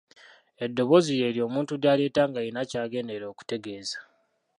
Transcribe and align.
Eddoboozi 0.65 1.11
lye 1.19 1.29
lyo 1.35 1.43
omuntu 1.49 1.73
ly'aleeta 1.81 2.21
ng'alina 2.29 2.61
ky'agenderera 2.69 3.25
okutegeeza. 3.29 3.97